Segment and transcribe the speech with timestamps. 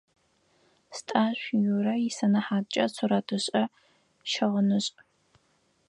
[0.97, 4.87] Стӏашъу Юрэ исэнэхьаткӏэ сурэтышӏэ-щыгъынышӏ.